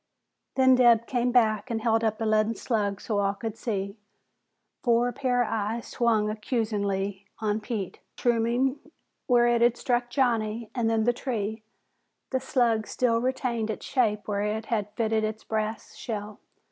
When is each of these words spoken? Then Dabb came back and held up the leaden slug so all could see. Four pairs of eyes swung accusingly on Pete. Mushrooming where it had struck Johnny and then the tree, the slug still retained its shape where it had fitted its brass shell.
Then 0.55 0.73
Dabb 0.73 1.05
came 1.05 1.31
back 1.31 1.69
and 1.69 1.79
held 1.79 2.03
up 2.03 2.17
the 2.17 2.25
leaden 2.25 2.55
slug 2.55 2.99
so 2.99 3.19
all 3.19 3.35
could 3.35 3.55
see. 3.55 3.99
Four 4.83 5.11
pairs 5.11 5.45
of 5.45 5.53
eyes 5.53 5.85
swung 5.89 6.27
accusingly 6.27 7.27
on 7.37 7.61
Pete. 7.61 7.99
Mushrooming 8.17 8.79
where 9.27 9.45
it 9.45 9.61
had 9.61 9.77
struck 9.77 10.09
Johnny 10.09 10.71
and 10.73 10.89
then 10.89 11.03
the 11.03 11.13
tree, 11.13 11.61
the 12.31 12.39
slug 12.39 12.87
still 12.87 13.21
retained 13.21 13.69
its 13.69 13.85
shape 13.85 14.27
where 14.27 14.41
it 14.41 14.65
had 14.65 14.91
fitted 14.95 15.23
its 15.23 15.43
brass 15.43 15.93
shell. 15.93 16.39